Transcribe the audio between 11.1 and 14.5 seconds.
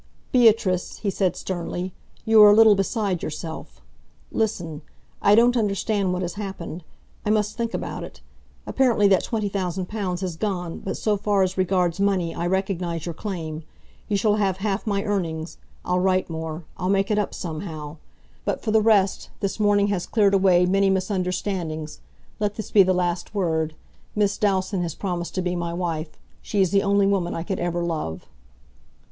far as regards money I recognise your claim. You shall